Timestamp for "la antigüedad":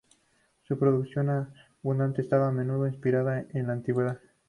3.67-4.17